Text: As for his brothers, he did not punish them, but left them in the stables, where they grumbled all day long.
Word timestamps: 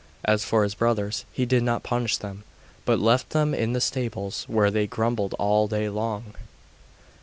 As 0.25 0.43
for 0.43 0.63
his 0.63 0.73
brothers, 0.73 1.25
he 1.31 1.45
did 1.45 1.61
not 1.61 1.83
punish 1.83 2.17
them, 2.17 2.43
but 2.85 2.97
left 2.97 3.29
them 3.29 3.53
in 3.53 3.73
the 3.73 3.79
stables, 3.79 4.45
where 4.47 4.71
they 4.71 4.87
grumbled 4.87 5.35
all 5.37 5.67
day 5.67 5.89
long. 5.89 6.33